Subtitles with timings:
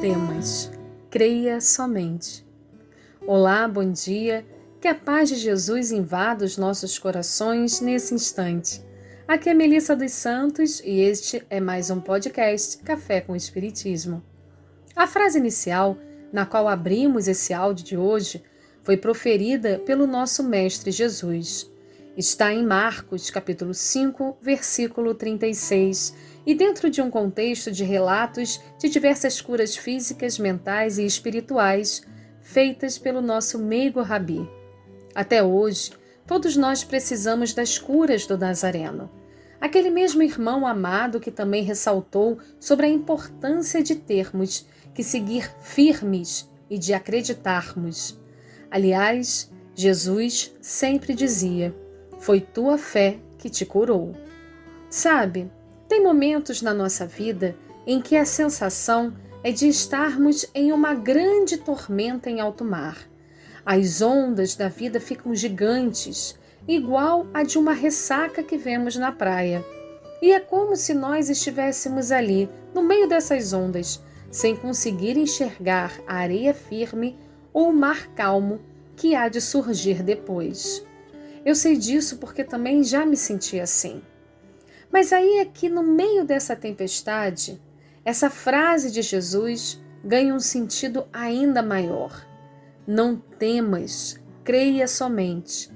[0.00, 0.70] Temas,
[1.10, 2.46] creia somente.
[3.26, 4.44] Olá, bom dia.
[4.80, 8.82] Que a paz de Jesus invada os nossos corações nesse instante.
[9.26, 14.22] Aqui é Melissa dos Santos e este é mais um podcast Café com Espiritismo.
[14.94, 15.96] A frase inicial,
[16.32, 18.42] na qual abrimos esse áudio de hoje,
[18.82, 21.72] foi proferida pelo nosso Mestre Jesus.
[22.16, 26.14] Está em Marcos, capítulo 5, versículo 36
[26.46, 32.06] e dentro de um contexto de relatos de diversas curas físicas, mentais e espirituais
[32.40, 34.48] feitas pelo nosso meigo Rabi.
[35.12, 35.90] Até hoje,
[36.24, 39.10] todos nós precisamos das curas do Nazareno.
[39.60, 46.48] Aquele mesmo irmão amado que também ressaltou sobre a importância de termos que seguir firmes
[46.70, 48.16] e de acreditarmos.
[48.70, 51.74] Aliás, Jesus sempre dizia:
[52.24, 54.14] Foi tua fé que te curou.
[54.88, 55.52] Sabe,
[55.86, 57.54] tem momentos na nossa vida
[57.86, 62.96] em que a sensação é de estarmos em uma grande tormenta em alto mar.
[63.62, 66.34] As ondas da vida ficam gigantes,
[66.66, 69.62] igual a de uma ressaca que vemos na praia.
[70.22, 76.14] E é como se nós estivéssemos ali, no meio dessas ondas, sem conseguir enxergar a
[76.14, 77.18] areia firme
[77.52, 78.62] ou o mar calmo
[78.96, 80.82] que há de surgir depois.
[81.44, 84.02] Eu sei disso porque também já me senti assim.
[84.90, 87.60] Mas aí é que no meio dessa tempestade,
[88.04, 92.26] essa frase de Jesus ganha um sentido ainda maior.
[92.86, 95.70] Não temas, creia somente.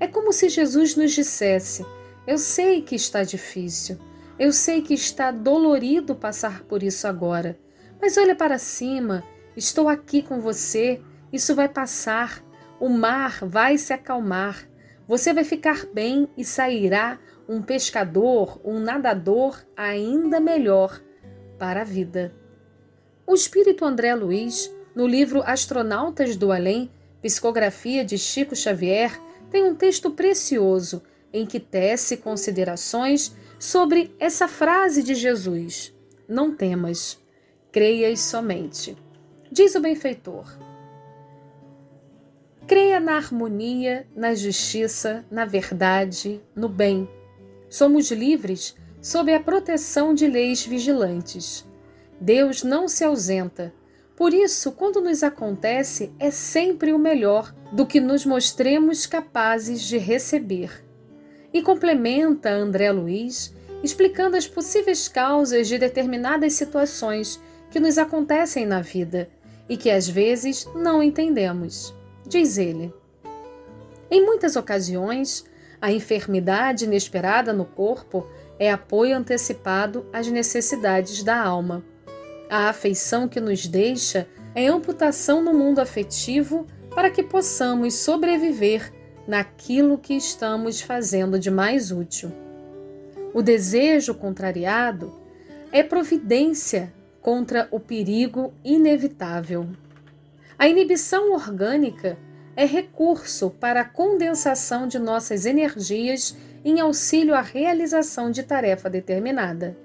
[0.00, 1.86] É como se Jesus nos dissesse:
[2.26, 3.98] Eu sei que está difícil,
[4.38, 7.58] eu sei que está dolorido passar por isso agora,
[8.00, 9.22] mas olha para cima,
[9.56, 11.00] estou aqui com você,
[11.32, 12.42] isso vai passar,
[12.80, 14.68] o mar vai se acalmar,
[15.06, 21.00] você vai ficar bem e sairá um pescador, um nadador ainda melhor
[21.58, 22.34] para a vida.
[23.26, 29.20] O espírito André Luiz, no livro Astronautas do Além, psicografia de Chico Xavier,
[29.50, 35.94] tem um texto precioso em que tece considerações sobre essa frase de Jesus:
[36.28, 37.18] Não temas,
[37.72, 38.96] creias somente.
[39.50, 40.46] Diz o benfeitor:
[42.66, 47.08] Creia na harmonia, na justiça, na verdade, no bem
[47.74, 51.66] somos livres sob a proteção de leis vigilantes.
[52.20, 53.74] Deus não se ausenta.
[54.16, 59.98] Por isso, quando nos acontece, é sempre o melhor do que nos mostremos capazes de
[59.98, 60.84] receber.
[61.52, 67.40] E complementa André Luiz, explicando as possíveis causas de determinadas situações
[67.72, 69.28] que nos acontecem na vida
[69.68, 71.92] e que às vezes não entendemos.
[72.26, 72.92] Diz ele:
[74.10, 75.44] Em muitas ocasiões,
[75.80, 78.26] a enfermidade inesperada no corpo
[78.58, 81.84] é apoio antecipado às necessidades da alma.
[82.48, 88.92] A afeição que nos deixa é amputação no mundo afetivo para que possamos sobreviver
[89.26, 92.30] naquilo que estamos fazendo de mais útil.
[93.32, 95.12] O desejo contrariado
[95.72, 99.66] é providência contra o perigo inevitável.
[100.64, 102.16] A inibição orgânica
[102.56, 109.76] é recurso para a condensação de nossas energias em auxílio à realização de tarefa determinada.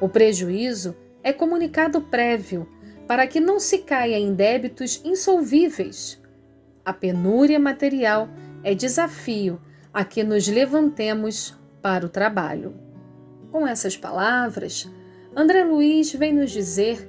[0.00, 2.68] O prejuízo é comunicado prévio
[3.06, 6.20] para que não se caia em débitos insolvíveis.
[6.84, 8.28] A penúria material
[8.64, 9.60] é desafio
[9.94, 12.74] a que nos levantemos para o trabalho.
[13.52, 14.90] Com essas palavras,
[15.32, 17.08] André Luiz vem nos dizer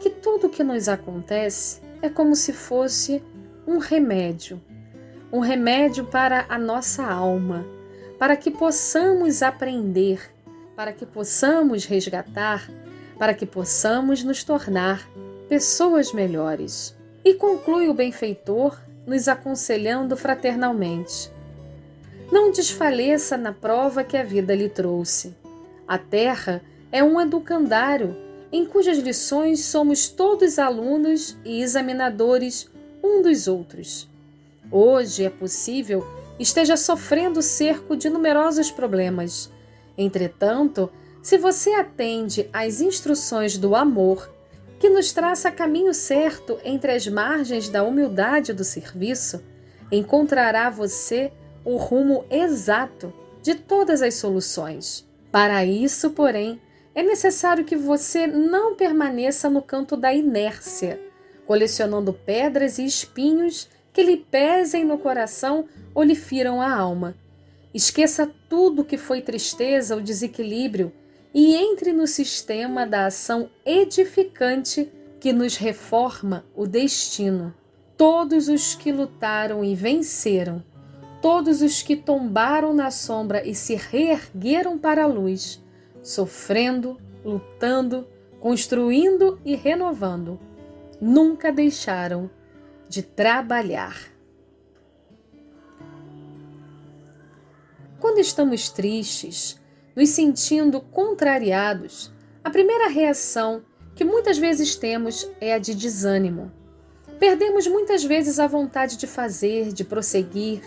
[0.00, 3.22] que tudo o que nos acontece é como se fosse
[3.66, 4.60] um remédio,
[5.32, 7.66] um remédio para a nossa alma,
[8.18, 10.20] para que possamos aprender,
[10.74, 12.70] para que possamos resgatar,
[13.18, 15.08] para que possamos nos tornar
[15.48, 16.96] pessoas melhores.
[17.24, 21.32] E conclui o benfeitor nos aconselhando fraternalmente.
[22.30, 25.34] Não desfaleça na prova que a vida lhe trouxe.
[25.86, 32.70] A terra é um educandário em cujas lições somos todos alunos e examinadores
[33.02, 34.08] um dos outros.
[34.70, 36.04] Hoje é possível
[36.38, 39.50] esteja sofrendo cerco de numerosos problemas.
[39.96, 40.90] Entretanto,
[41.22, 44.30] se você atende às instruções do amor,
[44.78, 49.42] que nos traça caminho certo entre as margens da humildade do serviço,
[49.90, 51.32] encontrará você
[51.64, 55.06] o rumo exato de todas as soluções.
[55.32, 56.60] Para isso, porém,
[56.96, 60.98] é necessário que você não permaneça no canto da inércia,
[61.46, 67.14] colecionando pedras e espinhos que lhe pesem no coração ou lhe firam a alma.
[67.74, 70.90] Esqueça tudo que foi tristeza ou desequilíbrio
[71.34, 74.90] e entre no sistema da ação edificante
[75.20, 77.54] que nos reforma o destino.
[77.94, 80.64] Todos os que lutaram e venceram,
[81.20, 85.62] todos os que tombaram na sombra e se reergueram para a luz,
[86.06, 88.06] sofrendo, lutando,
[88.38, 90.38] construindo e renovando,
[91.00, 92.30] nunca deixaram
[92.88, 93.98] de trabalhar.
[97.98, 99.60] Quando estamos tristes,
[99.96, 102.12] nos sentindo contrariados,
[102.44, 103.64] a primeira reação
[103.96, 106.52] que muitas vezes temos é a de desânimo.
[107.18, 110.62] Perdemos muitas vezes a vontade de fazer, de prosseguir,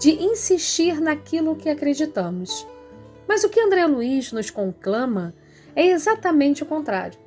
[0.00, 2.66] de insistir naquilo que acreditamos.
[3.28, 5.34] Mas o que André Luiz nos conclama
[5.76, 7.18] é exatamente o contrário.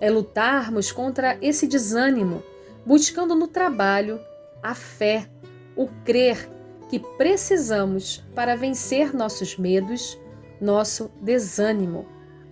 [0.00, 2.42] É lutarmos contra esse desânimo,
[2.84, 4.20] buscando no trabalho
[4.60, 5.30] a fé,
[5.76, 6.50] o crer
[6.90, 10.18] que precisamos para vencer nossos medos,
[10.60, 12.06] nosso desânimo.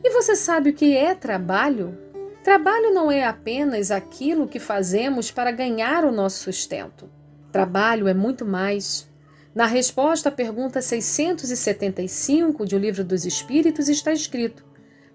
[0.05, 1.99] E você sabe o que é trabalho?
[2.43, 7.09] Trabalho não é apenas aquilo que fazemos para ganhar o nosso sustento.
[7.53, 9.09] Trabalho é muito mais.
[9.55, 14.65] Na resposta à pergunta 675 de O Livro dos Espíritos está escrito: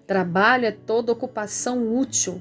[0.06, 2.40] Trabalho é toda ocupação útil.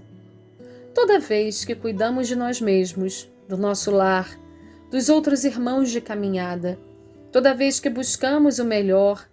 [0.93, 4.29] Toda vez que cuidamos de nós mesmos, do nosso lar,
[4.89, 6.79] dos outros irmãos de caminhada,
[7.31, 9.27] toda vez que buscamos o melhor,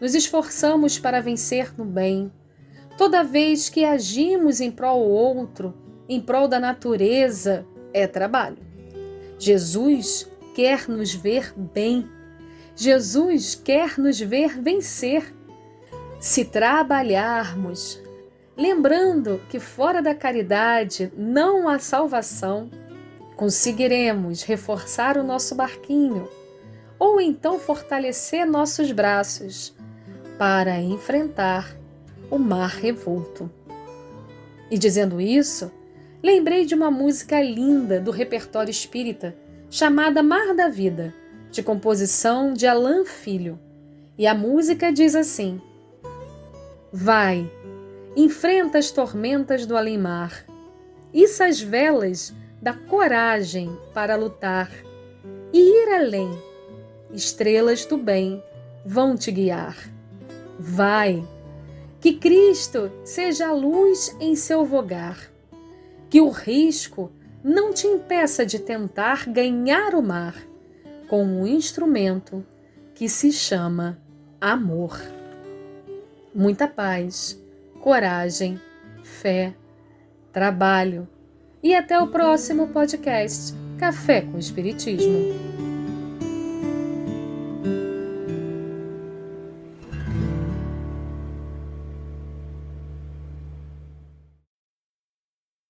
[0.00, 2.30] nos esforçamos para vencer no bem,
[3.00, 5.74] Toda vez que agimos em prol do outro,
[6.06, 7.64] em prol da natureza,
[7.94, 8.58] é trabalho.
[9.38, 12.08] Jesus quer nos ver bem.
[12.76, 15.34] Jesus quer nos ver vencer.
[16.18, 18.00] Se trabalharmos,
[18.56, 22.70] lembrando que fora da caridade não há salvação,
[23.36, 26.28] conseguiremos reforçar o nosso barquinho
[26.98, 29.74] ou então fortalecer nossos braços
[30.38, 31.74] para enfrentar
[32.30, 33.50] o mar revolto.
[34.70, 35.72] E dizendo isso,
[36.22, 39.34] lembrei de uma música linda do repertório espírita
[39.70, 41.14] chamada Mar da Vida,
[41.48, 43.56] de composição de Alain Filho.
[44.18, 45.60] E a música diz assim:
[46.92, 47.48] Vai,
[48.16, 50.44] enfrenta as tormentas do além-mar,
[51.14, 54.68] issa as velas da coragem para lutar
[55.52, 56.30] e ir além.
[57.12, 58.42] Estrelas do bem
[58.84, 59.76] vão te guiar.
[60.58, 61.24] Vai,
[62.00, 65.30] que Cristo seja a luz em seu vogar.
[66.08, 67.10] Que o risco
[67.42, 70.34] não te impeça de tentar ganhar o mar
[71.08, 72.44] com um instrumento
[72.94, 73.98] que se chama
[74.40, 75.00] amor.
[76.34, 77.40] Muita paz,
[77.80, 78.60] coragem,
[79.02, 79.54] fé,
[80.32, 81.08] trabalho
[81.62, 85.69] e até o próximo podcast Café com Espiritismo.